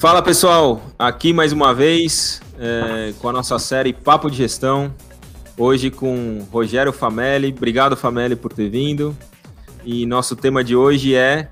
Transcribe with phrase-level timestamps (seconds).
[0.00, 4.94] Fala pessoal, aqui mais uma vez é, com a nossa série Papo de Gestão.
[5.58, 7.54] Hoje com Rogério Famelli.
[7.54, 9.14] Obrigado, Famelli, por ter vindo.
[9.84, 11.50] E nosso tema de hoje é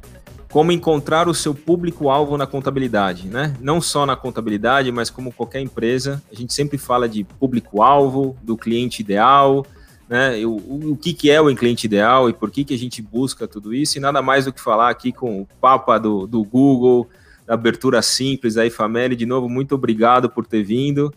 [0.50, 3.54] como encontrar o seu público-alvo na contabilidade, né?
[3.60, 6.22] Não só na contabilidade, mas como qualquer empresa.
[6.32, 9.66] A gente sempre fala de público-alvo, do cliente ideal,
[10.08, 10.42] né?
[10.46, 13.46] O, o, que, que é o cliente ideal e por que, que a gente busca
[13.46, 13.98] tudo isso.
[13.98, 17.06] E nada mais do que falar aqui com o Papa do, do Google,
[17.48, 19.16] abertura simples aí, Fameli.
[19.16, 21.12] De novo, muito obrigado por ter vindo.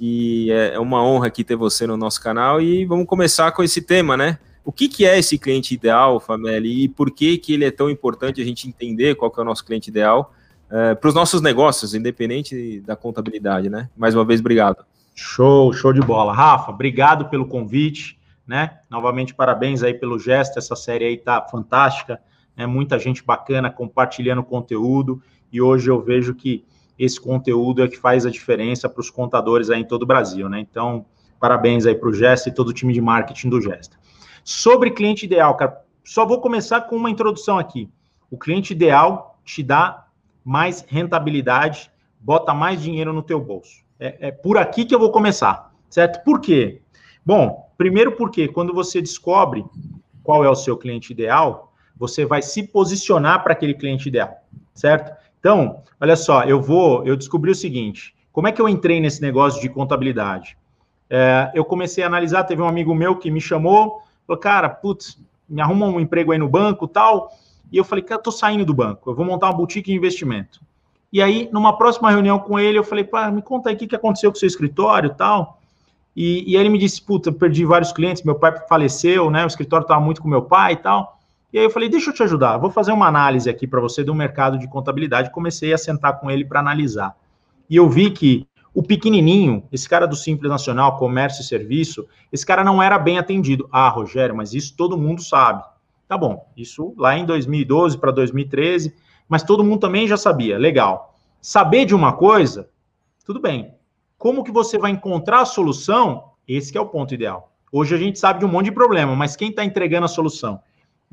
[0.00, 2.60] E é, é uma honra aqui ter você no nosso canal.
[2.60, 4.38] E vamos começar com esse tema, né?
[4.64, 7.90] O que, que é esse cliente ideal, Fameli, e por que, que ele é tão
[7.90, 10.32] importante a gente entender qual que é o nosso cliente ideal
[10.70, 13.90] é, para os nossos negócios, independente da contabilidade, né?
[13.96, 14.84] Mais uma vez, obrigado.
[15.14, 16.32] Show, show de bola.
[16.32, 18.78] Rafa, obrigado pelo convite, né?
[18.90, 22.18] Novamente, parabéns aí pelo gesto, essa série aí tá fantástica,
[22.56, 22.66] né?
[22.66, 25.22] Muita gente bacana compartilhando conteúdo,
[25.54, 26.64] e hoje eu vejo que
[26.98, 30.48] esse conteúdo é que faz a diferença para os contadores aí em todo o Brasil,
[30.48, 30.58] né?
[30.58, 31.06] Então,
[31.38, 33.96] parabéns aí para o Gesta e todo o time de marketing do Gesta.
[34.42, 37.88] Sobre cliente ideal, cara, só vou começar com uma introdução aqui.
[38.28, 40.08] O cliente ideal te dá
[40.44, 41.88] mais rentabilidade,
[42.18, 43.84] bota mais dinheiro no teu bolso.
[44.00, 46.24] É, é por aqui que eu vou começar, certo?
[46.24, 46.82] Por quê?
[47.24, 49.64] Bom, primeiro porque quando você descobre
[50.20, 54.36] qual é o seu cliente ideal, você vai se posicionar para aquele cliente ideal,
[54.74, 55.23] certo?
[55.44, 59.20] Então, olha só, eu vou, eu descobri o seguinte: como é que eu entrei nesse
[59.20, 60.56] negócio de contabilidade?
[61.10, 65.18] É, eu comecei a analisar, teve um amigo meu que me chamou, Falou, cara, putz,
[65.46, 67.30] me arruma um emprego aí no banco tal.
[67.70, 70.62] E eu falei, cara, tô saindo do banco, eu vou montar uma boutique de investimento.
[71.12, 73.86] E aí, numa próxima reunião com ele, eu falei, pá, me conta aí o que,
[73.86, 75.60] que aconteceu com o seu escritório e tal.
[76.16, 79.44] E, e aí ele me disse, puta, perdi vários clientes, meu pai faleceu, né?
[79.44, 81.13] O escritório estava muito com meu pai e tal.
[81.54, 84.02] E aí eu falei, deixa eu te ajudar, vou fazer uma análise aqui para você
[84.02, 85.30] do mercado de contabilidade.
[85.30, 87.16] Comecei a sentar com ele para analisar.
[87.70, 88.44] E eu vi que
[88.74, 93.20] o pequenininho, esse cara do Simples Nacional, Comércio e Serviço, esse cara não era bem
[93.20, 93.68] atendido.
[93.70, 95.62] Ah, Rogério, mas isso todo mundo sabe.
[96.08, 98.92] Tá bom, isso lá em 2012 para 2013,
[99.28, 100.58] mas todo mundo também já sabia.
[100.58, 101.16] Legal.
[101.40, 102.68] Saber de uma coisa,
[103.24, 103.72] tudo bem.
[104.18, 106.32] Como que você vai encontrar a solução?
[106.48, 107.52] Esse é o ponto ideal.
[107.70, 110.60] Hoje a gente sabe de um monte de problema, mas quem está entregando a solução?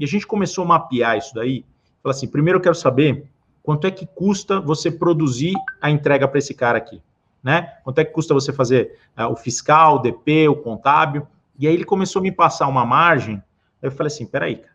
[0.02, 1.64] E a gente começou a mapear isso daí.
[2.04, 3.30] Falei assim, primeiro eu quero saber
[3.64, 7.02] quanto é que custa você produzir a entrega para esse cara aqui
[7.44, 7.74] né?
[7.84, 11.26] Quanto é que custa você fazer uh, o fiscal, o DP, o contábil?
[11.58, 13.42] E aí ele começou a me passar uma margem.
[13.82, 14.74] Eu falei assim: peraí, cara,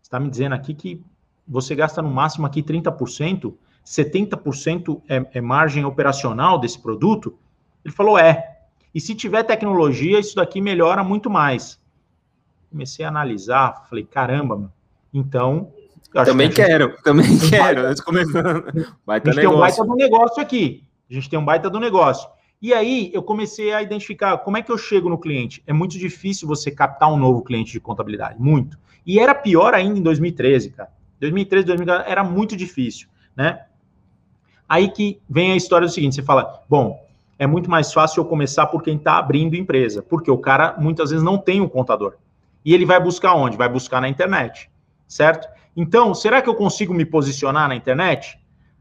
[0.00, 1.02] você está me dizendo aqui que
[1.46, 3.54] você gasta no máximo aqui 30%,
[3.84, 7.36] 70% é, é margem operacional desse produto?
[7.84, 8.52] Ele falou: é.
[8.94, 11.78] E se tiver tecnologia, isso daqui melhora muito mais.
[12.76, 14.72] Comecei a analisar, falei: caramba, mano.
[15.12, 15.72] então.
[16.12, 17.02] Também que quero, gente...
[17.02, 17.82] também quero.
[17.82, 18.02] Baita...
[18.02, 18.94] Começando.
[19.04, 19.42] Baita a gente negócio.
[19.42, 20.84] tem um baita do negócio aqui.
[21.10, 22.28] A gente tem um baita do negócio.
[22.60, 25.62] E aí eu comecei a identificar como é que eu chego no cliente.
[25.66, 28.78] É muito difícil você captar um novo cliente de contabilidade, muito.
[29.06, 30.90] E era pior ainda em 2013, cara.
[31.20, 33.64] 2013, 2014 era muito difícil, né?
[34.68, 37.06] Aí que vem a história do seguinte, você fala, bom,
[37.38, 41.10] é muito mais fácil eu começar por quem está abrindo empresa, porque o cara muitas
[41.10, 42.14] vezes não tem um contador.
[42.66, 43.56] E ele vai buscar onde?
[43.56, 44.68] Vai buscar na internet,
[45.06, 45.46] certo?
[45.76, 48.36] Então, será que eu consigo me posicionar na internet?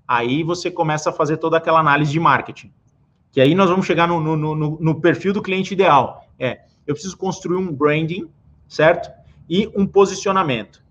[0.07, 2.73] Aí você começa a fazer toda aquela análise de marketing.
[3.31, 6.25] Que aí nós vamos chegar no, no, no, no perfil do cliente ideal.
[6.40, 8.28] É, eu preciso construir um branding,
[8.68, 9.12] certo?
[9.47, 10.84] E um posicionamento.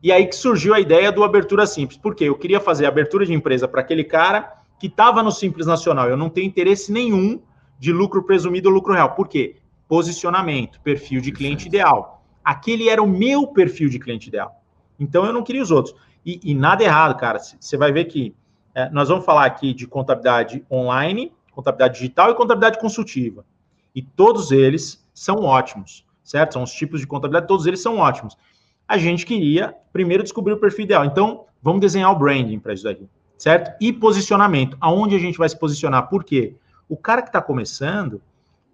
[0.00, 1.98] E aí que surgiu a ideia do abertura simples.
[1.98, 6.08] Porque eu queria fazer abertura de empresa para aquele cara que estava no Simples Nacional.
[6.08, 7.42] Eu não tenho interesse nenhum
[7.76, 9.16] de lucro presumido ou lucro real.
[9.16, 9.56] Por quê?
[9.88, 12.15] Posicionamento, perfil de cliente ideal.
[12.46, 14.62] Aquele era o meu perfil de cliente ideal.
[15.00, 15.96] Então eu não queria os outros.
[16.24, 17.40] E, e nada errado, cara.
[17.40, 18.36] Você vai ver que
[18.72, 23.44] é, nós vamos falar aqui de contabilidade online, contabilidade digital e contabilidade consultiva.
[23.92, 26.52] E todos eles são ótimos, certo?
[26.52, 28.38] São os tipos de contabilidade, todos eles são ótimos.
[28.86, 31.04] A gente queria primeiro descobrir o perfil ideal.
[31.04, 33.76] Então, vamos desenhar o branding para isso daqui, certo?
[33.80, 34.76] E posicionamento.
[34.80, 36.08] Aonde a gente vai se posicionar?
[36.08, 36.54] Por quê?
[36.88, 38.22] O cara que está começando,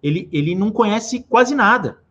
[0.03, 2.02] ele, ele não conhece quase nada.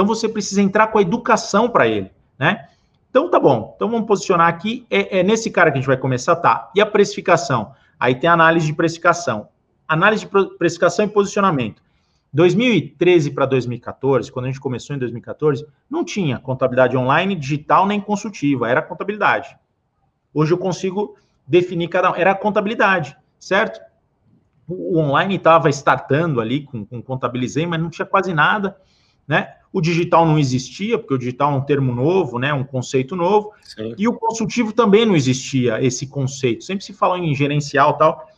[0.00, 2.70] Então, você precisa entrar com a educação para ele, né?
[3.10, 3.74] Então tá bom.
[3.76, 4.86] Então vamos posicionar aqui.
[4.88, 6.70] É, é, nesse cara que a gente vai começar, tá?
[6.74, 7.74] E a precificação?
[7.98, 9.48] Aí tem a análise de precificação.
[9.86, 11.82] Análise de precificação e posicionamento.
[12.32, 18.00] 2013 para 2014, quando a gente começou em 2014, não tinha contabilidade online, digital nem
[18.00, 19.54] consultiva, era contabilidade.
[20.32, 21.14] Hoje eu consigo
[21.46, 23.78] definir cada um, era contabilidade, certo?
[24.66, 28.78] O online estava startando ali com, com contabilizei, mas não tinha quase nada,
[29.28, 29.56] né?
[29.72, 33.52] O digital não existia, porque o digital é um termo novo, né, um conceito novo,
[33.62, 33.94] Sim.
[33.96, 36.64] e o consultivo também não existia esse conceito.
[36.64, 38.28] Sempre se falou em gerencial tal.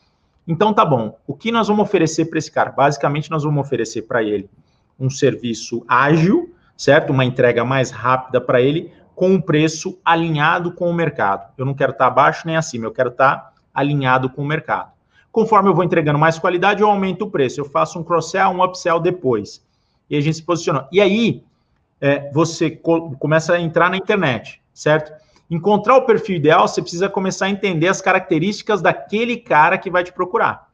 [0.46, 1.17] Então tá bom.
[1.26, 2.70] O que nós vamos oferecer para esse cara?
[2.70, 4.49] Basicamente, nós vamos oferecer para ele
[4.99, 7.11] um serviço ágil, certo?
[7.11, 11.50] Uma entrega mais rápida para ele, com um preço alinhado com o mercado.
[11.56, 14.46] Eu não quero estar tá abaixo nem acima, eu quero estar tá alinhado com o
[14.46, 14.90] mercado.
[15.31, 17.58] Conforme eu vou entregando mais qualidade, eu aumento o preço.
[17.58, 19.64] Eu faço um cross-sell, um upsell depois.
[20.12, 20.87] E a gente se posiciona.
[20.93, 21.43] E aí,
[21.99, 25.11] é, você co começa a entrar na internet, certo?
[25.50, 30.05] Encontrar o perfil ideal, você precisa começar a entender as características daquele cara que vai
[30.05, 30.69] te procurar.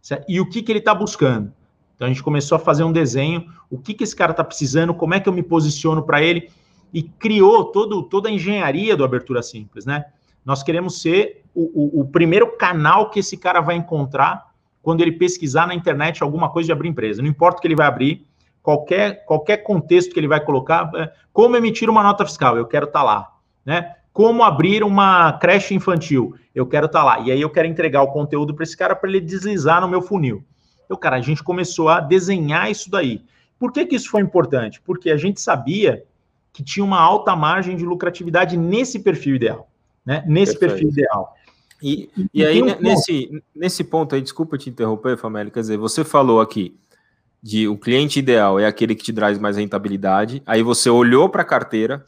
[0.00, 0.24] Certo?
[0.28, 1.52] E o que, que ele está buscando.
[1.96, 4.94] Então a gente começou a fazer um desenho, o que, que esse cara está precisando,
[4.94, 6.48] como é que eu me posiciono para ele,
[6.92, 10.04] e criou todo, toda a engenharia do Abertura Simples, né?
[10.44, 14.52] Nós queremos ser o, o, o primeiro canal que esse cara vai encontrar
[14.82, 17.22] quando ele pesquisar na internet alguma coisa de abrir empresa.
[17.22, 18.24] Não importa o que ele vai abrir,
[18.64, 22.86] qualquer, qualquer contexto que ele vai colocar, é, como emitir uma nota fiscal, eu quero
[22.86, 23.32] estar tá lá,
[23.64, 23.94] né?
[24.10, 27.20] Como abrir uma creche infantil, eu quero estar tá lá.
[27.20, 30.00] E aí eu quero entregar o conteúdo para esse cara para ele deslizar no meu
[30.00, 30.42] funil.
[30.86, 33.22] Então, cara, a gente começou a desenhar isso daí.
[33.58, 34.80] Por que, que isso foi importante?
[34.80, 36.04] Porque a gente sabia
[36.52, 39.68] que tinha uma alta margem de lucratividade nesse perfil ideal,
[40.06, 40.24] né?
[40.26, 40.84] Nesse Perfeito.
[40.84, 41.34] perfil ideal.
[41.82, 45.76] E, e, e aí, um nesse, nesse ponto aí, desculpa te interromper, Família, quer dizer,
[45.76, 46.74] você falou aqui
[47.44, 50.42] de o cliente ideal é aquele que te traz mais rentabilidade.
[50.46, 52.02] Aí você olhou para a carteira,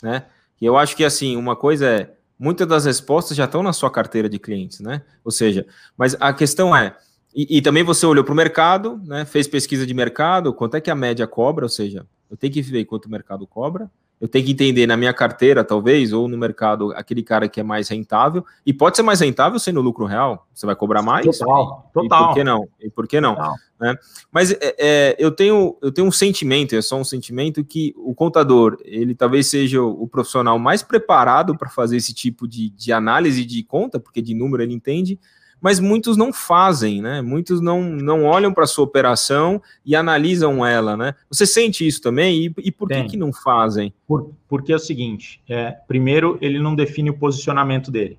[0.00, 0.26] né?
[0.60, 3.90] E eu acho que assim, uma coisa é, muitas das respostas já estão na sua
[3.90, 5.02] carteira de clientes, né?
[5.24, 5.66] Ou seja,
[5.96, 6.96] mas a questão é,
[7.34, 9.24] e, e também você olhou para o mercado, né?
[9.24, 12.62] Fez pesquisa de mercado, quanto é que a média cobra, ou seja, eu tenho que
[12.62, 13.90] ver quanto o mercado cobra,
[14.20, 17.62] eu tenho que entender na minha carteira, talvez, ou no mercado, aquele cara que é
[17.62, 21.24] mais rentável, e pode ser mais rentável sendo lucro real, você vai cobrar mais?
[21.38, 22.22] Total, total.
[22.22, 22.68] E por que não?
[22.80, 23.36] E por que não?
[23.80, 23.94] Né?
[24.32, 28.12] Mas é, é, eu, tenho, eu tenho um sentimento, é só um sentimento, que o
[28.12, 32.92] contador, ele talvez seja o, o profissional mais preparado para fazer esse tipo de, de
[32.92, 35.18] análise de conta, porque de número ele entende,
[35.60, 37.20] mas muitos não fazem, né?
[37.20, 41.14] Muitos não, não olham para a sua operação e analisam ela, né?
[41.30, 42.46] Você sente isso também?
[42.46, 43.92] E, e por que, que não fazem?
[44.06, 48.18] Por, porque é o seguinte: é, primeiro, ele não define o posicionamento dele.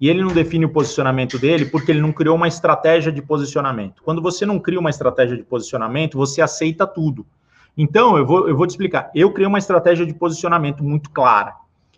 [0.00, 4.02] E ele não define o posicionamento dele porque ele não criou uma estratégia de posicionamento.
[4.02, 7.24] Quando você não cria uma estratégia de posicionamento, você aceita tudo.
[7.76, 9.10] Então, eu vou, eu vou te explicar.
[9.14, 11.54] Eu criei uma estratégia de posicionamento muito clara.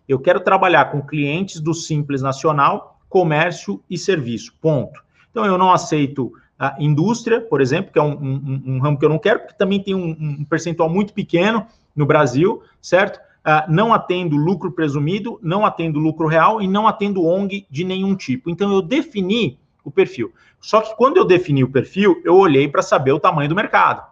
[0.06, 4.52] Eu quero trabalhar com clientes do Simples Nacional comércio e serviço.
[4.60, 5.00] Ponto.
[5.30, 9.04] Então, eu não aceito a indústria, por exemplo, que é um, um, um ramo que
[9.04, 11.64] eu não quero, porque também tem um, um percentual muito pequeno
[11.94, 13.18] no Brasil, certo?
[13.46, 18.16] Uh, não atendo lucro presumido, não atendo lucro real e não atendo ONG de nenhum
[18.16, 18.50] tipo.
[18.50, 20.32] Então, eu defini o perfil.
[20.60, 24.02] Só que quando eu defini o perfil, eu olhei para saber o tamanho do mercado.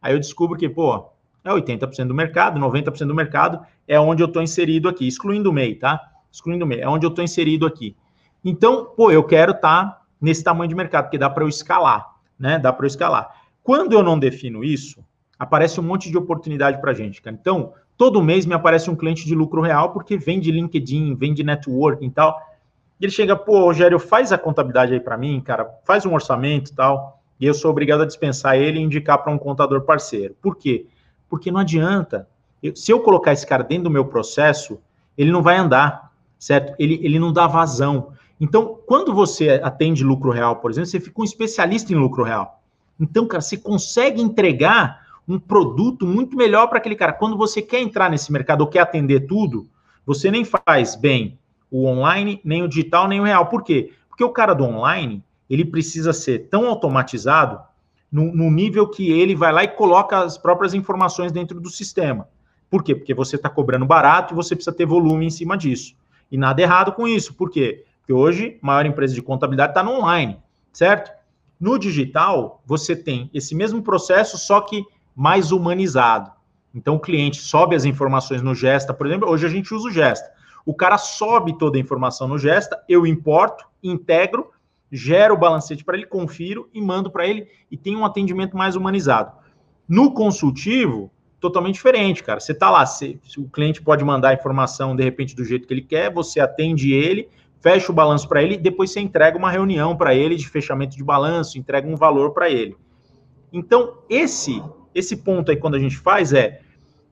[0.00, 1.10] Aí eu descubro que, pô,
[1.42, 5.52] é 80% do mercado, 90% do mercado é onde eu estou inserido aqui, excluindo o
[5.52, 6.00] MEI, tá?
[6.30, 7.96] Excluindo o MEI, é onde eu estou inserido aqui.
[8.48, 12.14] Então, pô, eu quero estar tá nesse tamanho de mercado, porque dá para eu escalar,
[12.38, 12.58] né?
[12.58, 13.30] Dá para eu escalar.
[13.62, 15.04] Quando eu não defino isso,
[15.38, 17.36] aparece um monte de oportunidade para gente, cara.
[17.38, 21.34] Então, todo mês me aparece um cliente de lucro real, porque vem de LinkedIn, vem
[21.34, 22.40] de networking e tal.
[22.98, 26.70] E ele chega, pô, Rogério, faz a contabilidade aí para mim, cara, faz um orçamento
[26.70, 27.20] e tal.
[27.38, 30.34] E eu sou obrigado a dispensar ele e indicar para um contador parceiro.
[30.40, 30.86] Por quê?
[31.28, 32.26] Porque não adianta.
[32.62, 34.80] Eu, se eu colocar esse cara dentro do meu processo,
[35.16, 36.74] ele não vai andar, certo?
[36.78, 38.12] Ele, ele não dá vazão.
[38.40, 42.62] Então, quando você atende lucro real, por exemplo, você fica um especialista em lucro real.
[43.00, 47.12] Então, cara, você consegue entregar um produto muito melhor para aquele cara.
[47.12, 49.66] Quando você quer entrar nesse mercado ou quer atender tudo,
[50.06, 51.38] você nem faz bem
[51.70, 53.46] o online, nem o digital, nem o real.
[53.46, 53.92] Por quê?
[54.08, 57.60] Porque o cara do online, ele precisa ser tão automatizado
[58.10, 62.26] no, no nível que ele vai lá e coloca as próprias informações dentro do sistema.
[62.70, 62.94] Por quê?
[62.94, 65.94] Porque você está cobrando barato e você precisa ter volume em cima disso.
[66.30, 67.34] E nada errado com isso.
[67.34, 67.84] Por quê?
[68.08, 70.38] Porque hoje, a maior empresa de contabilidade está no online,
[70.72, 71.12] certo?
[71.60, 74.82] No digital, você tem esse mesmo processo, só que
[75.14, 76.32] mais humanizado.
[76.74, 79.90] Então, o cliente sobe as informações no Gesta, por exemplo, hoje a gente usa o
[79.90, 80.26] Gesta.
[80.64, 84.52] O cara sobe toda a informação no Gesta, eu importo, integro,
[84.90, 88.74] gero o balancete para ele, confiro e mando para ele e tem um atendimento mais
[88.74, 89.32] humanizado.
[89.86, 92.40] No consultivo, totalmente diferente, cara.
[92.40, 95.74] Você está lá, você, o cliente pode mandar a informação de repente do jeito que
[95.74, 97.28] ele quer, você atende ele
[97.60, 101.04] fecha o balanço para ele, depois você entrega uma reunião para ele de fechamento de
[101.04, 102.76] balanço, entrega um valor para ele.
[103.52, 104.62] Então, esse
[104.94, 106.60] esse ponto aí quando a gente faz é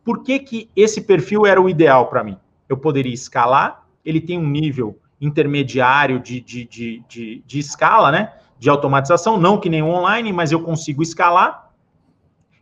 [0.05, 2.37] por que, que esse perfil era o ideal para mim?
[2.69, 8.33] Eu poderia escalar, ele tem um nível intermediário de, de, de, de, de escala, né?
[8.59, 11.71] De automatização, não que nem online, mas eu consigo escalar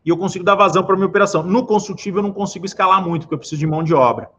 [0.04, 1.42] e eu consigo dar vazão para minha operação.
[1.42, 4.30] No consultivo eu não consigo escalar muito, porque eu preciso de mão de obra.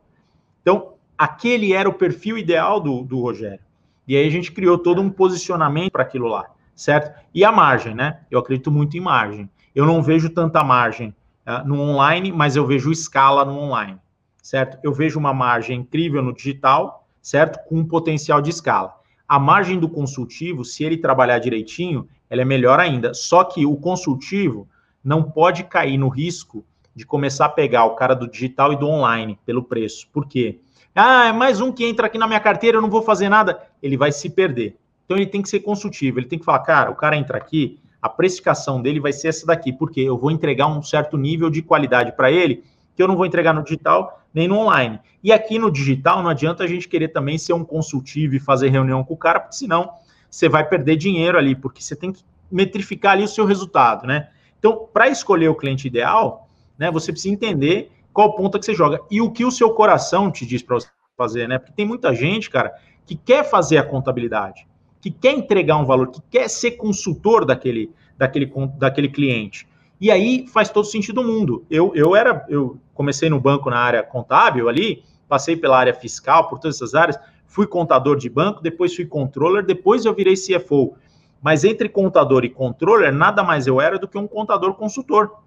[0.61, 3.59] Então, aquele era o perfil ideal do, do Rogério.
[4.07, 6.45] E aí a gente criou todo um posicionamento para aquilo lá,
[6.75, 7.19] certo?
[7.33, 8.21] E a margem, né?
[8.29, 9.49] Eu acredito muito em margem.
[9.73, 13.97] Eu não vejo tanta margem uh, no online, mas eu vejo escala no online,
[14.41, 14.77] certo?
[14.83, 17.59] Eu vejo uma margem incrível no digital, certo?
[17.67, 18.93] Com um potencial de escala.
[19.27, 23.13] A margem do consultivo, se ele trabalhar direitinho, ela é melhor ainda.
[23.13, 24.67] Só que o consultivo
[25.03, 26.63] não pode cair no risco
[26.95, 30.07] de começar a pegar o cara do digital e do online pelo preço.
[30.13, 30.59] Por quê?
[30.97, 33.61] Ah, é mais um que entra aqui na minha carteira, eu não vou fazer nada.
[33.83, 34.77] Ele vai se perder.
[35.03, 37.77] Então ele tem que ser consultivo, ele tem que falar, cara, o cara entra aqui,
[38.01, 41.61] a precificação dele vai ser essa daqui, porque eu vou entregar um certo nível de
[41.61, 42.63] qualidade para ele
[42.95, 44.99] que eu não vou entregar no digital nem no online.
[45.21, 48.69] E aqui no digital não adianta a gente querer também ser um consultivo e fazer
[48.69, 49.91] reunião com o cara, porque senão
[50.31, 54.29] você vai perder dinheiro ali, porque você tem que metrificar ali o seu resultado, né?
[54.57, 56.47] Então, para escolher o cliente ideal,
[56.77, 60.31] né, você precisa entender qual ponta que você joga e o que o seu coração
[60.31, 61.59] te diz para você fazer, né?
[61.59, 62.73] Porque tem muita gente, cara,
[63.05, 64.65] que quer fazer a contabilidade,
[65.01, 69.67] que quer entregar um valor, que quer ser consultor daquele, daquele, daquele cliente.
[69.99, 71.65] E aí faz todo sentido do mundo.
[71.69, 76.47] Eu, eu era, eu comecei no banco na área contábil ali, passei pela área fiscal,
[76.47, 80.95] por todas essas áreas, fui contador de banco, depois fui controller, depois eu virei CFO.
[81.41, 85.43] Mas entre contador e controller, nada mais eu era do que um contador consultor.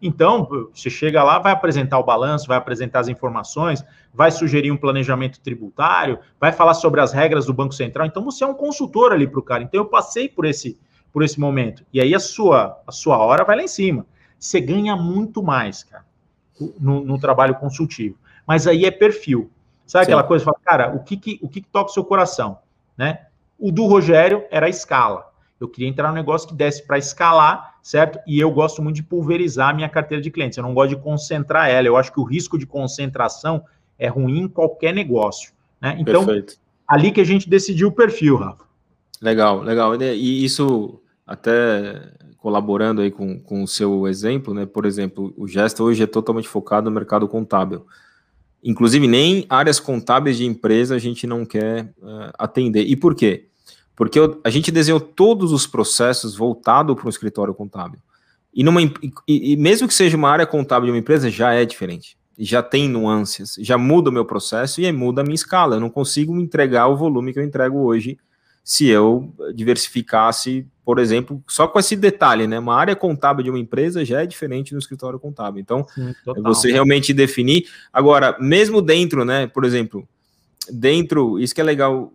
[0.00, 4.76] Então, você chega lá, vai apresentar o balanço, vai apresentar as informações, vai sugerir um
[4.76, 8.06] planejamento tributário, vai falar sobre as regras do Banco Central.
[8.06, 9.62] Então, você é um consultor ali para o cara.
[9.62, 10.78] Então, eu passei por esse,
[11.12, 11.84] por esse momento.
[11.92, 14.06] E aí a sua, a sua hora vai lá em cima.
[14.38, 16.04] Você ganha muito mais, cara,
[16.78, 18.16] no, no trabalho consultivo.
[18.46, 19.50] Mas aí é perfil.
[19.86, 20.12] Sabe Sim.
[20.12, 20.44] aquela coisa?
[20.44, 22.58] Fala, cara, o que, que, o que, que toca o seu coração?
[22.96, 23.26] Né?
[23.58, 25.28] O do Rogério era a escala.
[25.60, 28.18] Eu queria entrar num negócio que desse para escalar, certo?
[28.26, 30.58] E eu gosto muito de pulverizar a minha carteira de clientes.
[30.58, 31.88] Eu não gosto de concentrar ela.
[31.88, 33.64] Eu acho que o risco de concentração
[33.98, 35.52] é ruim em qualquer negócio.
[35.80, 35.96] Né?
[35.98, 36.58] Então, Perfeito.
[36.86, 38.64] ali que a gente decidiu o perfil, Rafa.
[39.22, 39.94] Legal, legal.
[39.96, 44.66] E isso até colaborando aí com, com o seu exemplo, né?
[44.66, 47.86] Por exemplo, o Gesta hoje é totalmente focado no mercado contábil.
[48.62, 52.82] Inclusive, nem áreas contábeis de empresa a gente não quer uh, atender.
[52.82, 53.47] E por quê?
[53.98, 57.98] Porque eu, a gente desenhou todos os processos voltado para um escritório contábil.
[58.54, 58.92] E, numa, e,
[59.26, 62.16] e, mesmo que seja uma área contábil de uma empresa, já é diferente.
[62.38, 65.74] Já tem nuances, já muda o meu processo e muda a minha escala.
[65.74, 68.16] Eu não consigo entregar o volume que eu entrego hoje
[68.62, 72.56] se eu diversificasse, por exemplo, só com esse detalhe, né?
[72.60, 75.60] Uma área contábil de uma empresa já é diferente do escritório contábil.
[75.60, 77.66] Então, Sim, é você realmente definir.
[77.92, 79.48] Agora, mesmo dentro, né?
[79.48, 80.08] Por exemplo,
[80.70, 82.12] dentro, isso que é legal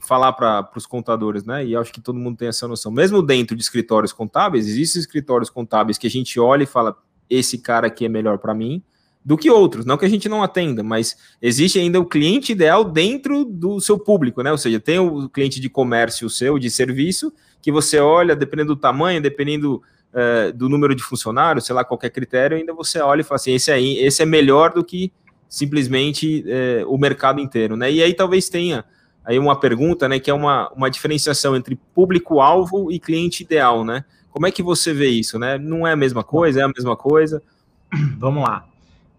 [0.00, 1.64] falar para os contadores, né?
[1.64, 2.90] E acho que todo mundo tem essa noção.
[2.90, 6.96] Mesmo dentro de escritórios contábeis, existem escritórios contábeis que a gente olha e fala:
[7.28, 8.82] esse cara aqui é melhor para mim
[9.24, 9.84] do que outros.
[9.84, 13.98] Não que a gente não atenda, mas existe ainda o cliente ideal dentro do seu
[13.98, 14.50] público, né?
[14.50, 18.80] Ou seja, tem o cliente de comércio seu, de serviço, que você olha, dependendo do
[18.80, 19.82] tamanho, dependendo
[20.14, 23.52] uh, do número de funcionários, sei lá, qualquer critério, ainda você olha e fala assim,
[23.52, 25.12] esse aí, esse é melhor do que
[25.48, 27.92] simplesmente uh, o mercado inteiro, né?
[27.92, 28.84] E aí talvez tenha
[29.24, 34.04] aí uma pergunta, né, que é uma, uma diferenciação entre público-alvo e cliente ideal, né?
[34.30, 35.58] Como é que você vê isso, né?
[35.58, 37.42] Não é a mesma coisa, é a mesma coisa?
[38.18, 38.66] Vamos lá.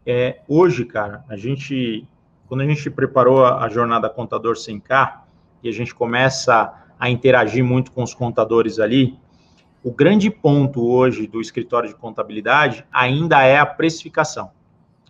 [0.06, 2.08] É, hoje, cara, a gente,
[2.48, 5.20] quando a gente preparou a, a jornada Contador 100K
[5.64, 9.18] e a gente começa a interagir muito com os contadores ali,
[9.84, 14.52] o grande ponto hoje do escritório de contabilidade ainda é a precificação.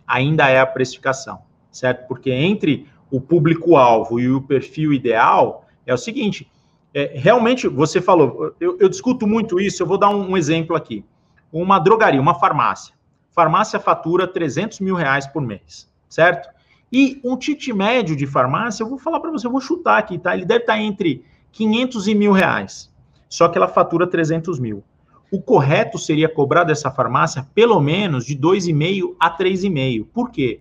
[0.08, 2.08] Ainda é a precificação, certo?
[2.08, 6.50] Porque entre o público-alvo e o perfil ideal é o seguinte:
[6.94, 10.76] é, realmente, você falou, eu, eu, discuto muito isso, eu vou dar um, um exemplo
[10.76, 11.06] aqui.
[11.52, 12.94] Uma drogaria, uma farmácia
[13.32, 16.50] farmácia fatura 300 mil reais por mês, certo?
[16.92, 20.18] E um ticket médio de farmácia, eu vou falar para você, eu vou chutar aqui,
[20.18, 20.36] tá?
[20.36, 22.92] Ele deve estar entre 500 e mil reais.
[23.30, 24.84] Só que ela fatura 300 mil.
[25.32, 30.06] O correto seria cobrar dessa farmácia pelo menos de 2,5 a 3,5.
[30.14, 30.60] Por quê?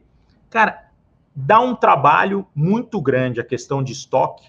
[0.49, 0.89] Cara,
[1.34, 4.49] dá um trabalho muito grande a questão de estoque.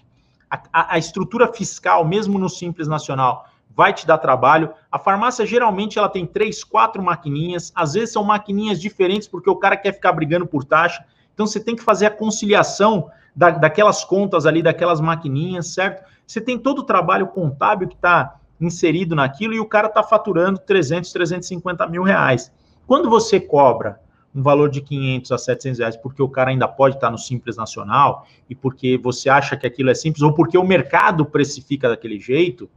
[0.50, 4.70] A, a, a estrutura fiscal, mesmo no Simples Nacional, vai te dar trabalho.
[4.90, 9.56] A farmácia geralmente ela tem três, quatro maquininhas, às vezes são maquininhas diferentes porque o
[9.56, 11.04] cara quer ficar brigando por taxa.
[11.32, 16.04] Então você tem que fazer a conciliação da, daquelas contas ali, daquelas maquininhas, certo?
[16.26, 20.58] Você tem todo o trabalho contábil que está inserido naquilo e o cara está faturando
[20.58, 22.52] 300, 350 mil reais.
[22.86, 24.00] Quando você cobra
[24.34, 27.56] um valor de 500 a 700 reais porque o cara ainda pode estar no Simples
[27.56, 32.18] Nacional e porque você acha que aquilo é simples ou porque o mercado precifica daquele
[32.18, 32.68] jeito,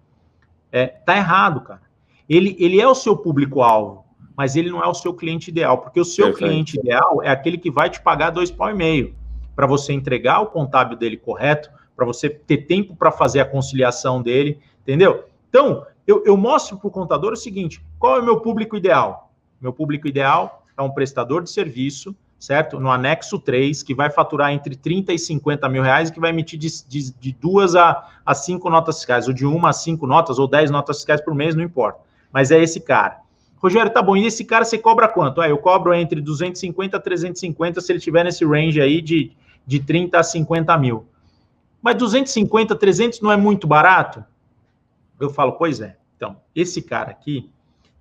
[0.72, 1.82] é, tá errado, cara.
[2.28, 4.04] Ele, ele é o seu público-alvo,
[4.36, 6.50] mas ele não é o seu cliente ideal, porque o seu Perfeito.
[6.50, 9.16] cliente ideal é aquele que vai te pagar dois pau e meio
[9.56, 14.22] para você entregar o contábil dele correto, para você ter tempo para fazer a conciliação
[14.22, 15.24] dele, entendeu?
[15.48, 19.32] Então, eu, eu mostro para o contador o seguinte: qual é o meu público ideal?
[19.62, 22.80] Meu público ideal é um prestador de serviço, certo?
[22.80, 26.30] No anexo 3, que vai faturar entre 30 e 50 mil reais e que vai
[26.30, 30.06] emitir de, de, de duas a, a cinco notas fiscais, ou de uma a cinco
[30.06, 32.00] notas, ou dez notas fiscais por mês, não importa.
[32.32, 33.20] Mas é esse cara.
[33.58, 35.42] Rogério, tá bom, e esse cara você cobra quanto?
[35.42, 39.32] Ah, eu cobro entre 250 a 350 se ele tiver nesse range aí de,
[39.66, 41.08] de 30 a 50 mil.
[41.82, 44.24] Mas 250, 300 não é muito barato?
[45.20, 45.98] Eu falo, pois é.
[46.16, 47.50] Então, esse cara aqui,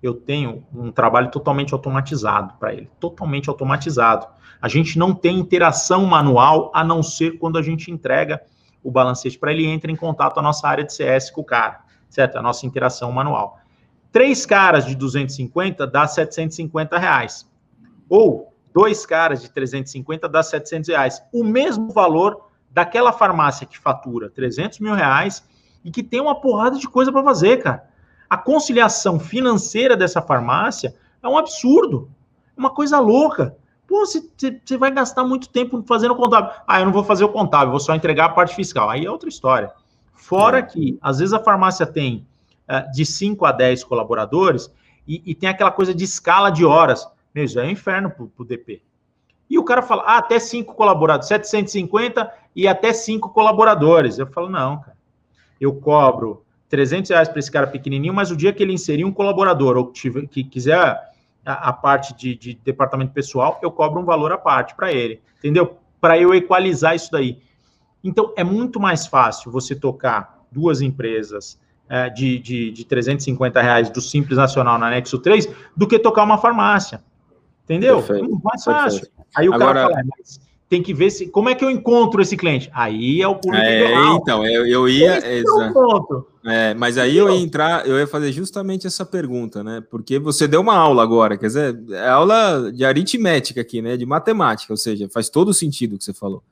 [0.01, 4.27] eu tenho um trabalho totalmente automatizado para ele, totalmente automatizado.
[4.61, 8.41] A gente não tem interação manual, a não ser quando a gente entrega
[8.83, 11.81] o balancete para ele entra em contato a nossa área de CS com o cara,
[12.07, 12.37] certo?
[12.37, 13.59] A nossa interação manual.
[14.11, 17.49] Três caras de 250 dá 750 reais.
[18.07, 21.23] Ou dois caras de 350 dá 700 reais.
[21.33, 25.43] O mesmo valor daquela farmácia que fatura 300 mil reais
[25.83, 27.89] e que tem uma porrada de coisa para fazer, cara.
[28.29, 32.09] A conciliação financeira dessa farmácia é um absurdo,
[32.55, 33.55] é uma coisa louca.
[33.87, 36.51] Pô, você vai gastar muito tempo fazendo o contábil.
[36.67, 38.89] Ah, eu não vou fazer o contábil, vou só entregar a parte fiscal.
[38.89, 39.71] Aí é outra história.
[40.13, 40.61] Fora é.
[40.63, 42.25] que, às vezes, a farmácia tem
[42.67, 44.71] uh, de 5 a 10 colaboradores
[45.07, 47.07] e, e, tem aquela coisa de escala de horas.
[47.33, 48.81] Meu, isso é um inferno para o DP.
[49.47, 54.17] E o cara fala, ah, até 5 colaboradores, 750 e até 5 colaboradores.
[54.17, 54.97] Eu falo, não, cara.
[55.61, 59.11] Eu cobro 300 reais para esse cara pequenininho, mas o dia que ele inserir um
[59.11, 60.79] colaborador ou que, tiver, que quiser
[61.45, 65.21] a, a parte de, de, departamento pessoal, eu cobro um valor à parte para ele,
[65.37, 65.77] entendeu?
[66.01, 67.39] Para eu equalizar isso daí.
[68.03, 73.89] Então, é muito mais fácil você tocar duas empresas é, de, de, de 350 reais
[73.89, 77.03] do Simples Nacional na Nexo 3 do que tocar uma farmácia.
[77.63, 77.97] Entendeu?
[77.97, 79.01] Perfeito, muito mais fácil.
[79.01, 79.27] Perfeito.
[79.35, 82.21] Aí o Agora, cara fala, mas tem que ver se como é que eu encontro
[82.21, 82.69] esse cliente.
[82.73, 84.17] Aí é o público é, ideal.
[84.21, 85.17] Então, eu, eu ia.
[85.17, 85.45] Esse
[86.43, 89.83] é, é, mas aí eu ia entrar, eu ia fazer justamente essa pergunta, né?
[89.89, 93.95] Porque você deu uma aula agora, quer dizer, é aula de aritmética aqui, né?
[93.95, 96.43] De matemática, ou seja, faz todo sentido o que você falou.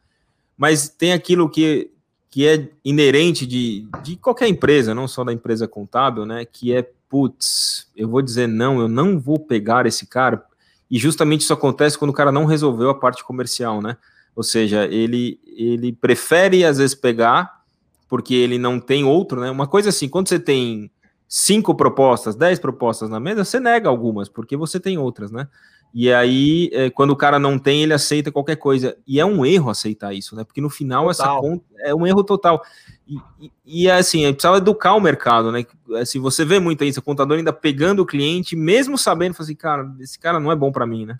[0.56, 1.89] Mas tem aquilo que,
[2.30, 6.45] que é inerente de, de qualquer empresa, não só da empresa contábil, né?
[6.45, 10.43] Que é, putz, eu vou dizer não, eu não vou pegar esse cara.
[10.94, 13.98] E justamente isso acontece quando o cara não resolveu a parte comercial, né?
[14.36, 17.64] Ou seja, ele, ele prefere às vezes pegar
[18.08, 19.50] porque ele não tem outro, né?
[19.50, 20.92] Uma coisa assim, quando você tem
[21.28, 25.48] cinco propostas, dez propostas na mesa, você nega algumas, porque você tem outras, né?
[25.94, 28.98] E aí, é, quando o cara não tem, ele aceita qualquer coisa.
[29.06, 30.44] E é um erro aceitar isso, né?
[30.44, 31.12] Porque no final, total.
[31.12, 32.64] essa conta é um erro total.
[33.08, 35.64] E, e, e é assim, precisava educar o mercado, né?
[36.02, 39.94] Assim, você vê muito isso, o contador ainda pegando o cliente, mesmo sabendo, assim, cara,
[40.00, 41.20] esse cara não é bom para mim, né?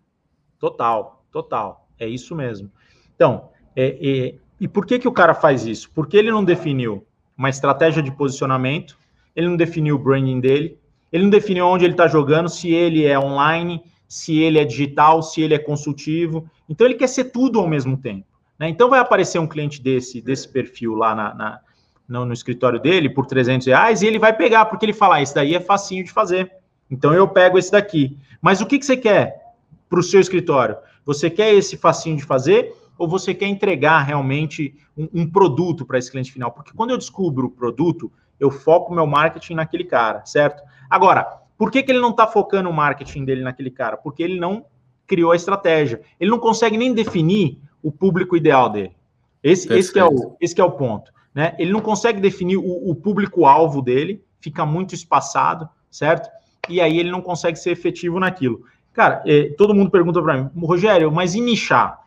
[0.58, 1.88] Total, total.
[2.00, 2.72] É isso mesmo.
[3.16, 5.92] Então, é, é, e por que, que o cara faz isso?
[5.94, 7.06] Porque ele não definiu
[7.38, 8.98] uma estratégia de posicionamento,
[9.36, 10.80] ele não definiu o branding dele,
[11.12, 15.22] ele não definiu onde ele está jogando, se ele é online, se ele é digital,
[15.22, 16.50] se ele é consultivo.
[16.70, 18.26] Então, ele quer ser tudo ao mesmo tempo.
[18.60, 18.70] Né?
[18.70, 21.60] Então, vai aparecer um cliente desse, desse perfil lá na, na
[22.08, 25.22] no, no, escritório dele por 300 reais e ele vai pegar, porque ele fala, ah,
[25.22, 26.52] esse daí é facinho de fazer.
[26.90, 28.18] Então, eu pego esse daqui.
[28.42, 29.54] Mas o que, que você quer
[29.90, 30.78] para o seu escritório?
[31.06, 35.98] Você quer esse facinho de fazer ou você quer entregar realmente um, um produto para
[35.98, 36.52] esse cliente final?
[36.52, 40.62] Porque quando eu descubro o produto, eu foco meu marketing naquele cara, certo?
[40.90, 43.98] Agora, por que, que ele não está focando o marketing dele naquele cara?
[43.98, 44.66] Porque ele não
[45.08, 46.02] criou a estratégia.
[46.20, 48.96] Ele não consegue nem definir o público ideal dele.
[49.44, 51.12] Esse, esse, é, o, esse é o ponto.
[51.34, 51.56] Né?
[51.60, 56.30] Ele não consegue definir o, o público-alvo dele, fica muito espaçado, certo?
[56.70, 58.64] E aí ele não consegue ser efetivo naquilo.
[58.94, 62.00] Cara, eh, todo mundo pergunta para mim, Rogério, mas e nichar?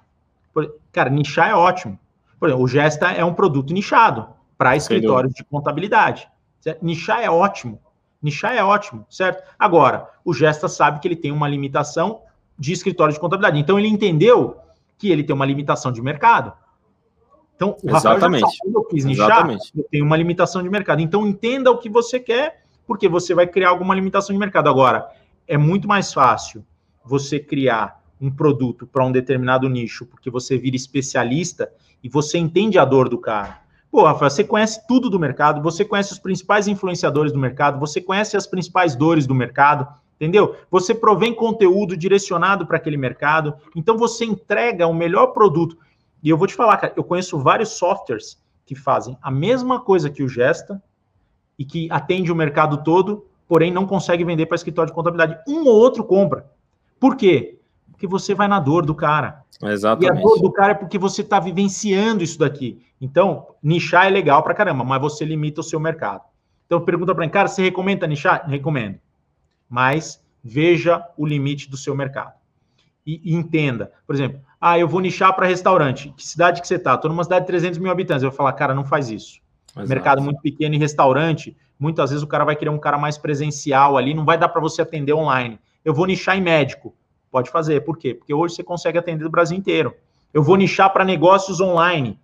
[0.92, 1.98] Cara, nichar é ótimo.
[2.38, 6.28] Por exemplo, o Gesta é um produto nichado para escritórios de contabilidade.
[6.60, 6.84] Certo?
[6.84, 7.80] Nichar é ótimo.
[8.22, 9.42] Nichar é ótimo, certo?
[9.58, 12.22] Agora, o Gesta sabe que ele tem uma limitação
[12.58, 13.58] de escritório de contabilidade.
[13.60, 14.56] Então, ele entendeu
[14.98, 16.52] que ele tem uma limitação de mercado.
[17.54, 18.42] Então, o Exatamente.
[18.42, 19.72] Rafael já sabe, eu quis nichar, Exatamente.
[19.76, 21.00] eu tenho uma limitação de mercado.
[21.00, 24.68] Então, entenda o que você quer, porque você vai criar alguma limitação de mercado.
[24.68, 25.10] Agora,
[25.46, 26.64] é muito mais fácil
[27.04, 31.70] você criar um produto para um determinado nicho, porque você vira especialista
[32.02, 33.60] e você entende a dor do cara.
[33.90, 38.00] Pô, Rafael, você conhece tudo do mercado, você conhece os principais influenciadores do mercado, você
[38.00, 40.56] conhece as principais dores do mercado, entendeu?
[40.70, 45.78] Você provém conteúdo direcionado para aquele mercado, então você entrega o melhor produto.
[46.22, 50.10] E eu vou te falar, cara, eu conheço vários softwares que fazem a mesma coisa
[50.10, 50.82] que o Gesta
[51.58, 55.40] e que atende o mercado todo, porém não consegue vender para escritório de contabilidade.
[55.48, 56.50] Um ou outro compra.
[56.98, 57.55] Por quê?
[57.96, 59.42] Porque você vai na dor do cara.
[59.62, 60.14] Exatamente.
[60.14, 62.84] E a dor do cara é porque você está vivenciando isso daqui.
[63.00, 66.22] Então, nichar é legal para caramba, mas você limita o seu mercado.
[66.66, 68.46] Então pergunta para mim, cara, você recomenda nichar?
[68.46, 68.98] Recomendo.
[69.68, 72.34] Mas veja o limite do seu mercado.
[73.06, 73.90] E, e entenda.
[74.06, 76.12] Por exemplo, ah, eu vou nichar para restaurante.
[76.16, 76.94] Que cidade que você está?
[76.94, 78.22] Estou numa cidade de 300 mil habitantes.
[78.22, 79.40] Eu vou falar, cara, não faz isso.
[79.74, 79.88] Exato.
[79.88, 83.96] Mercado muito pequeno e restaurante, muitas vezes o cara vai querer um cara mais presencial
[83.96, 85.58] ali, não vai dar para você atender online.
[85.84, 86.94] Eu vou nichar em médico.
[87.30, 87.80] Pode fazer.
[87.82, 88.14] Por quê?
[88.14, 89.94] Porque hoje você consegue atender o Brasil inteiro.
[90.32, 92.18] Eu vou nichar para negócios online.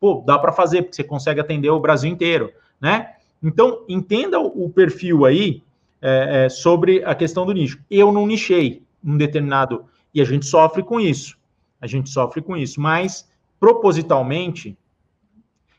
[0.00, 3.14] Pô, dá para fazer, porque você consegue atender o Brasil inteiro, né?
[3.42, 5.62] Então, entenda o perfil aí
[6.00, 7.78] é, é, sobre a questão do nicho.
[7.90, 9.84] Eu não nichei um determinado.
[10.14, 11.36] E a gente sofre com isso.
[11.80, 12.80] A gente sofre com isso.
[12.80, 14.76] Mas, propositalmente,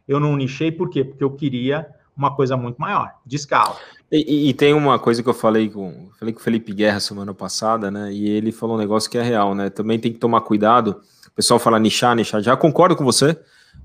[0.08, 1.04] eu não nichei, por quê?
[1.04, 3.76] Porque eu queria uma coisa muito maior, de escala.
[4.12, 7.34] E, e, tem uma coisa que eu falei com, falei com o Felipe Guerra semana
[7.34, 8.14] passada, né?
[8.14, 9.70] E ele falou um negócio que é real, né?
[9.70, 11.02] Também tem que tomar cuidado.
[11.28, 12.42] O pessoal fala nichar, nichar.
[12.42, 13.38] Já concordo com você,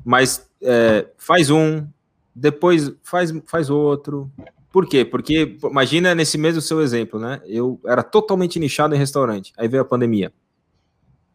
[0.04, 1.86] mas é, faz um,
[2.34, 4.30] depois faz, faz outro.
[4.70, 5.04] Por quê?
[5.04, 7.40] Porque imagina nesse mesmo seu exemplo, né?
[7.46, 9.52] Eu era totalmente nichado em restaurante.
[9.56, 10.32] Aí veio a pandemia.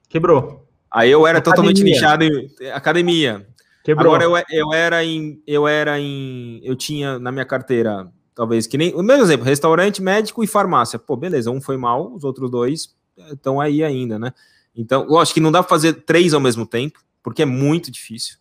[0.07, 0.65] Quebrou.
[0.89, 1.55] Aí eu era academia.
[1.55, 3.45] totalmente nichado em academia.
[3.85, 4.15] Quebrou.
[4.15, 5.39] Agora eu, eu era em.
[5.45, 6.59] Eu era em.
[6.63, 8.91] Eu tinha na minha carteira, talvez que nem.
[8.95, 10.97] O mesmo exemplo, restaurante, médico e farmácia.
[10.97, 12.95] Pô, beleza, um foi mal, os outros dois
[13.31, 14.33] estão aí ainda, né?
[14.75, 18.37] Então, lógico que não dá para fazer três ao mesmo tempo, porque é muito difícil.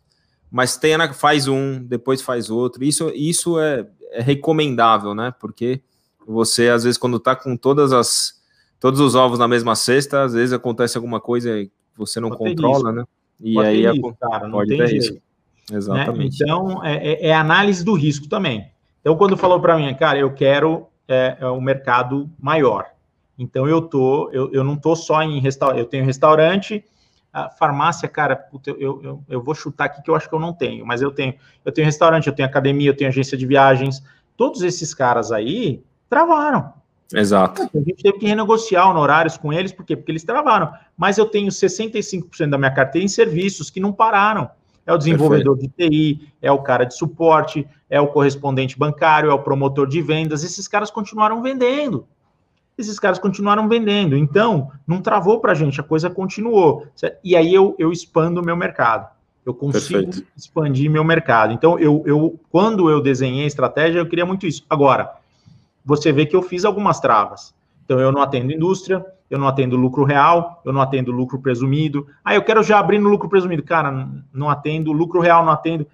[0.51, 2.83] Mas tem, faz um, depois faz outro.
[2.83, 5.35] Isso, isso é, é recomendável, né?
[5.39, 5.83] Porque
[6.27, 8.43] você, às vezes, quando tá com todas as
[8.81, 12.57] todos os ovos na mesma cesta, às vezes acontece alguma coisa que você não pode
[12.57, 13.05] controla, né?
[13.43, 15.15] E pode aí risco, cara, pode ter risco.
[15.17, 15.21] Né?
[15.73, 16.41] Exatamente.
[16.41, 16.47] Né?
[16.47, 18.71] Então, é, é, é, análise do risco também.
[19.01, 22.87] Então, quando falou para mim, cara, eu quero é, é, um mercado maior.
[23.39, 26.85] Então, eu tô, eu, eu não tô só em restaurante, eu tenho restaurante,
[27.33, 30.39] a farmácia, cara, puta, eu, eu, eu vou chutar aqui que eu acho que eu
[30.39, 31.35] não tenho, mas eu tenho.
[31.65, 34.03] Eu tenho restaurante, eu tenho academia, eu tenho agência de viagens.
[34.37, 36.73] Todos esses caras aí travaram.
[37.13, 37.63] Exato.
[37.63, 39.97] A gente teve que renegociar honorários com eles, por quê?
[39.97, 40.73] Porque eles travaram.
[40.97, 44.49] Mas eu tenho 65% da minha carteira em serviços que não pararam.
[44.87, 45.79] É o desenvolvedor Perfeito.
[45.79, 50.03] de TI, é o cara de suporte, é o correspondente bancário, é o promotor de
[50.03, 50.45] vendas.
[50.45, 52.07] Esses caras continuaram vendendo.
[52.77, 54.17] Esses caras continuaram vendendo.
[54.17, 56.87] Então, não travou para a gente, a coisa continuou.
[57.23, 59.09] E aí eu, eu expando o meu mercado.
[59.47, 60.27] Eu consigo Perfeito.
[60.37, 61.53] expandir meu mercado.
[61.53, 64.65] Então, eu, eu, quando eu desenhei a estratégia, eu queria muito isso.
[64.69, 65.15] Agora,
[65.85, 67.55] você vê que eu fiz algumas travas.
[67.85, 72.07] Então, eu não atendo indústria, eu não atendo lucro real, eu não atendo lucro presumido.
[72.25, 73.63] Ah, eu quero já abrir no lucro presumido.
[73.63, 75.87] Cara, não atendo, lucro real não atendo.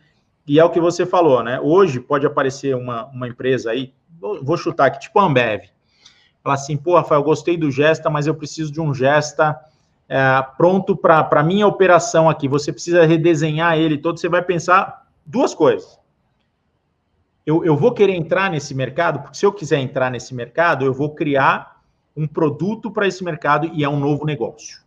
[0.46, 1.60] E é o que você falou, né?
[1.60, 3.92] Hoje pode aparecer uma, uma empresa aí,
[4.42, 5.62] vou chutar aqui, tipo a Ambev.
[6.42, 9.58] Falar assim, pô, Rafael, gostei do Gesta, mas eu preciso de um Gesta
[10.08, 12.48] é, pronto para a minha operação aqui.
[12.48, 14.18] Você precisa redesenhar ele todo.
[14.18, 15.98] Você vai pensar duas coisas.
[17.46, 20.92] Eu, eu vou querer entrar nesse mercado, porque se eu quiser entrar nesse mercado, eu
[20.92, 21.79] vou criar
[22.20, 24.82] um produto para esse mercado e é um novo negócio.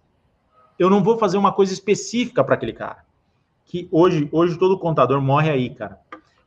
[0.78, 3.04] Eu não vou fazer uma coisa específica para aquele cara.
[3.65, 6.00] Que hoje, hoje todo contador morre aí, cara.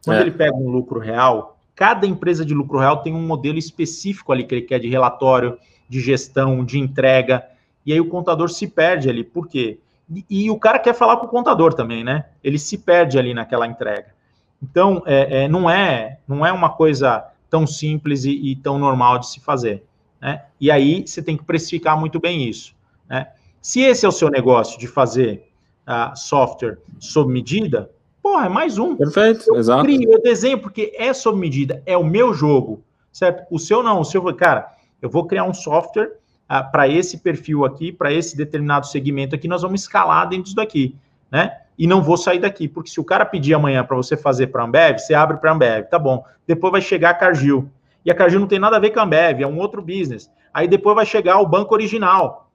[0.05, 0.21] Quando é.
[0.21, 4.45] ele pega um lucro real, cada empresa de lucro real tem um modelo específico ali
[4.45, 7.45] que ele quer de relatório, de gestão, de entrega.
[7.85, 9.25] E aí o contador se perde ali.
[9.25, 9.81] Por quê?
[10.09, 12.27] E, e o cara quer falar com o contador também, né?
[12.45, 14.15] Ele se perde ali naquela entrega.
[14.63, 19.19] Então, é, é, não, é, não é uma coisa tão simples e, e tão normal
[19.19, 19.83] de se fazer.
[20.21, 20.43] Né?
[20.61, 22.75] E aí você tem que precificar muito bem isso.
[23.09, 23.29] Né?
[23.61, 25.49] Se esse é o seu negócio de fazer
[25.87, 27.91] uh, software sob medida,
[28.23, 28.97] porra, é mais um.
[28.97, 29.85] Perfeito, eu exato.
[29.85, 33.45] Crio, eu desenho porque é sob medida, é o meu jogo, certo?
[33.51, 36.17] O seu não, o seu, cara, eu vou criar um software
[36.51, 40.57] uh, para esse perfil aqui, para esse determinado segmento aqui, nós vamos escalar dentro disso
[40.57, 40.95] daqui,
[41.31, 41.61] né?
[41.79, 44.65] E não vou sair daqui, porque se o cara pedir amanhã para você fazer para
[44.65, 46.25] Ambev, você abre para Ambev, tá bom.
[46.47, 47.71] Depois vai chegar a Cargill
[48.07, 50.31] e a Cargill não tem nada a ver com a Ambev, é um outro business.
[50.55, 52.53] Aí depois vai chegar o banco original.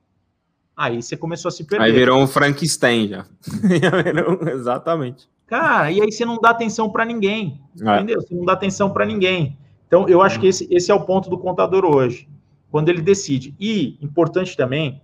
[0.76, 1.84] Aí você começou a se perder.
[1.84, 3.26] Aí virou um Frankenstein já.
[4.56, 5.30] Exatamente.
[5.46, 7.62] Cara, e aí você não dá atenção para ninguém.
[7.86, 7.98] É.
[7.98, 8.22] Entendeu?
[8.22, 9.58] Você não dá atenção para ninguém.
[9.86, 12.30] Então, eu acho que esse, esse é o ponto do contador hoje.
[12.72, 13.54] Quando ele decide.
[13.60, 15.02] E, importante também,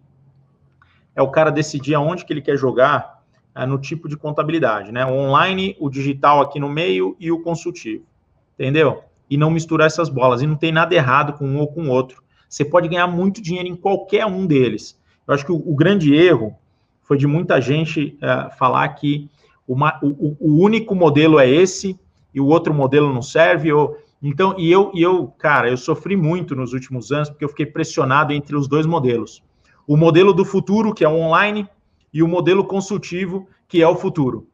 [1.14, 3.22] é o cara decidir aonde que ele quer jogar
[3.54, 5.06] é, no tipo de contabilidade, né?
[5.06, 8.06] O online, o digital aqui no meio e o consultivo.
[8.58, 9.04] Entendeu?
[9.30, 10.42] E não misturar essas bolas.
[10.42, 12.24] E não tem nada errado com um ou com o outro.
[12.48, 14.98] Você pode ganhar muito dinheiro em qualquer um deles.
[15.28, 16.56] Eu acho que o, o grande erro
[17.04, 19.30] foi de muita gente uh, falar que
[19.68, 22.00] uma, o, o, único modelo é esse
[22.34, 23.72] e o outro modelo não serve.
[23.72, 27.50] Ou, então, e eu, e eu, cara, eu sofri muito nos últimos anos porque eu
[27.50, 29.44] fiquei pressionado entre os dois modelos.
[29.86, 31.68] O modelo do futuro, que é o online,
[32.14, 34.48] e o modelo consultivo, que é o futuro.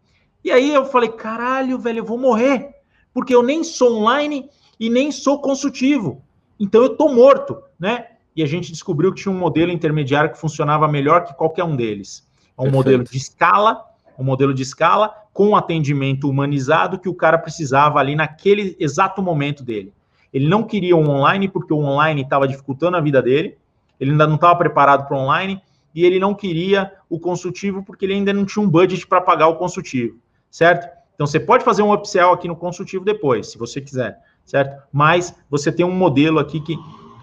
[0.44, 2.70] E aí eu falei, caralho, velho, eu vou morrer,
[3.14, 4.50] porque eu nem sou online
[4.84, 6.22] e nem sou consultivo.
[6.60, 8.08] Então eu tô morto, né?
[8.36, 11.74] E a gente descobriu que tinha um modelo intermediário que funcionava melhor que qualquer um
[11.74, 12.28] deles.
[12.58, 12.76] É um Perfeito.
[12.76, 13.86] modelo de escala,
[14.20, 19.64] um modelo de escala com atendimento humanizado que o cara precisava ali naquele exato momento
[19.64, 19.94] dele.
[20.34, 23.58] Ele não queria um online porque o online estava dificultando a vida dele,
[24.02, 25.62] ele ainda não estava preparado para online
[25.96, 29.48] e ele não queria o consultivo porque ele ainda não tinha um budget para pagar
[29.48, 30.18] o consultivo,
[30.52, 30.90] certo?
[31.16, 34.82] Então você pode fazer um upsell aqui no consultivo depois, se você quiser, certo?
[34.92, 36.78] Mas você tem um modelo aqui que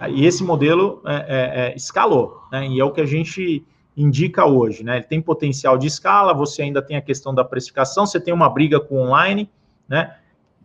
[0.09, 2.67] e esse modelo é, é, é, escalou, né?
[2.67, 3.63] E é o que a gente
[3.95, 4.97] indica hoje, né?
[4.97, 8.49] Ele tem potencial de escala, você ainda tem a questão da precificação, você tem uma
[8.49, 9.51] briga com online,
[9.87, 10.17] né?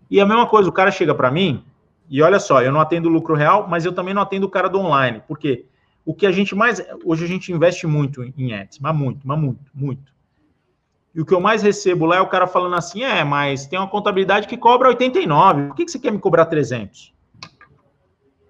[0.09, 1.63] E a mesma coisa, o cara chega para mim
[2.09, 4.69] e olha só, eu não atendo lucro real, mas eu também não atendo o cara
[4.69, 5.65] do online, porque
[6.05, 9.39] o que a gente mais hoje a gente investe muito em ads, mas muito, mas
[9.39, 10.14] muito, muito.
[11.15, 13.79] E o que eu mais recebo lá é o cara falando assim: "É, mas tem
[13.79, 15.67] uma contabilidade que cobra 89.
[15.67, 17.13] Por que que você quer me cobrar 300?"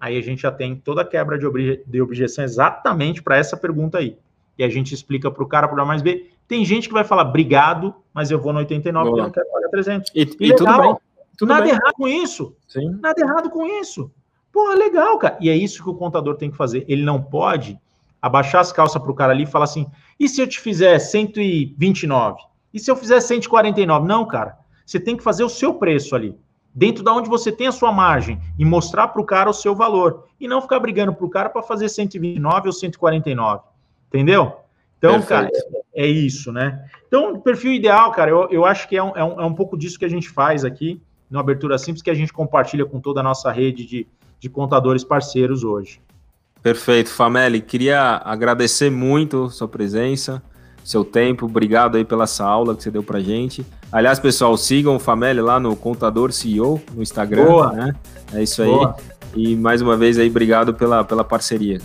[0.00, 3.56] Aí a gente já tem toda a quebra de, obje de objeção exatamente para essa
[3.56, 4.18] pergunta aí
[4.58, 6.30] e a gente explica para o cara por A mais B.
[6.48, 9.50] Tem gente que vai falar, obrigado, mas eu vou no 89 porque eu não quero
[9.50, 10.12] pagar 300.
[10.14, 10.96] E, e, e legal, tudo bem.
[11.36, 11.72] Tudo nada bem.
[11.72, 12.56] errado com isso.
[12.66, 12.98] Sim.
[13.00, 14.10] Nada errado com isso.
[14.52, 15.36] Pô, é legal, cara.
[15.40, 16.84] E é isso que o contador tem que fazer.
[16.88, 17.78] Ele não pode
[18.22, 19.86] abaixar as calças para o cara ali e falar assim:
[20.18, 22.40] e se eu te fizer 129?
[22.76, 24.06] E se eu fizer 149?
[24.06, 24.58] Não, cara.
[24.84, 26.38] Você tem que fazer o seu preço ali.
[26.74, 29.74] Dentro da onde você tem a sua margem e mostrar para o cara o seu
[29.74, 30.26] valor.
[30.38, 33.62] E não ficar brigando para o cara para fazer 129 ou 149.
[34.08, 34.58] Entendeu?
[34.98, 35.28] Então, Perfeito.
[35.28, 35.50] cara,
[35.94, 36.86] é, isso, né?
[37.08, 39.74] Então, perfil ideal, cara, eu, eu acho que é um, é, um, é um pouco
[39.74, 43.20] disso que a gente faz aqui no Abertura Simples, que a gente compartilha com toda
[43.20, 44.06] a nossa rede de,
[44.38, 45.98] de contadores parceiros hoje.
[46.62, 50.42] Perfeito, Fameli, queria agradecer muito sua presença,
[50.86, 53.66] seu tempo, obrigado aí pela essa aula que você deu pra gente.
[53.90, 57.72] Aliás, pessoal, sigam o Fameli lá no Contador CEO, no Instagram, Boa.
[57.72, 57.92] né?
[58.32, 58.68] É isso aí.
[58.68, 58.96] Boa.
[59.34, 61.80] E mais uma vez aí, obrigado pela, pela parceria.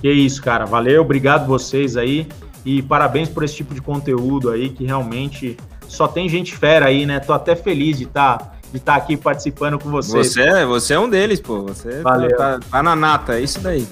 [0.00, 0.64] Que isso, cara.
[0.64, 2.26] Valeu, obrigado vocês aí.
[2.64, 7.04] E parabéns por esse tipo de conteúdo aí, que realmente só tem gente fera aí,
[7.04, 7.20] né?
[7.20, 10.32] Tô até feliz de estar tá, de tá aqui participando com vocês.
[10.32, 11.64] Você, é, você é um deles, pô.
[11.64, 12.36] Você tá, Valeu.
[12.36, 13.86] Tá, tá, na nata, é isso daí.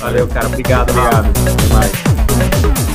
[0.00, 0.48] Valeu, cara.
[0.48, 1.28] Obrigado, obrigado.
[1.28, 2.93] Até mais.